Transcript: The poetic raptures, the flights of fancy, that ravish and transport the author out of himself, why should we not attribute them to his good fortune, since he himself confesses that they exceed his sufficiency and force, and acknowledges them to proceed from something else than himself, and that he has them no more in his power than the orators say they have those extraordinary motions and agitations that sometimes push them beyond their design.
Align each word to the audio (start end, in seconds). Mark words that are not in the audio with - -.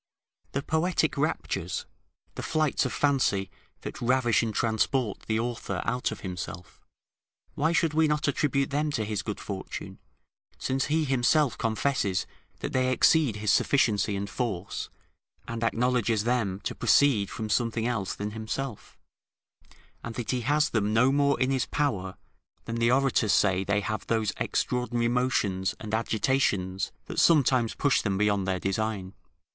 The 0.53 0.63
poetic 0.63 1.15
raptures, 1.15 1.85
the 2.33 2.41
flights 2.41 2.87
of 2.87 2.91
fancy, 2.91 3.51
that 3.81 4.01
ravish 4.01 4.41
and 4.41 4.51
transport 4.51 5.19
the 5.27 5.39
author 5.39 5.79
out 5.85 6.11
of 6.11 6.21
himself, 6.21 6.81
why 7.53 7.71
should 7.71 7.93
we 7.93 8.07
not 8.07 8.27
attribute 8.27 8.71
them 8.71 8.89
to 8.93 9.05
his 9.05 9.21
good 9.21 9.39
fortune, 9.39 9.99
since 10.57 10.85
he 10.85 11.05
himself 11.05 11.55
confesses 11.55 12.25
that 12.61 12.73
they 12.73 12.91
exceed 12.91 13.35
his 13.35 13.51
sufficiency 13.51 14.15
and 14.15 14.27
force, 14.27 14.89
and 15.47 15.63
acknowledges 15.63 16.23
them 16.23 16.61
to 16.61 16.73
proceed 16.73 17.29
from 17.29 17.47
something 17.47 17.85
else 17.85 18.15
than 18.15 18.31
himself, 18.31 18.97
and 20.03 20.15
that 20.15 20.31
he 20.31 20.41
has 20.41 20.71
them 20.71 20.95
no 20.95 21.11
more 21.11 21.39
in 21.39 21.51
his 21.51 21.67
power 21.67 22.17
than 22.65 22.77
the 22.77 22.89
orators 22.89 23.33
say 23.33 23.63
they 23.63 23.81
have 23.81 24.07
those 24.07 24.33
extraordinary 24.37 25.07
motions 25.07 25.75
and 25.79 25.93
agitations 25.93 26.91
that 27.05 27.19
sometimes 27.19 27.75
push 27.75 28.01
them 28.01 28.17
beyond 28.17 28.47
their 28.47 28.59
design. 28.59 29.13